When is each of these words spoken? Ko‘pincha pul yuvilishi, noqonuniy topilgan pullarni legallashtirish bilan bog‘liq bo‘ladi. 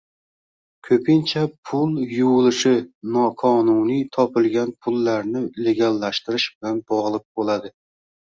Ko‘pincha 0.85 1.43
pul 1.69 1.91
yuvilishi, 2.19 2.71
noqonuniy 3.17 4.01
topilgan 4.17 4.73
pullarni 4.87 5.43
legallashtirish 5.69 6.49
bilan 6.57 6.83
bog‘liq 6.91 7.29
bo‘ladi. 7.43 7.73